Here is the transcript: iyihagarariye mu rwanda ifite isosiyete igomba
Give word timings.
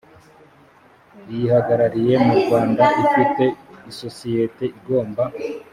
iyihagarariye 1.31 2.15
mu 2.25 2.33
rwanda 2.41 2.83
ifite 3.05 3.43
isosiyete 3.91 4.63
igomba 4.79 5.23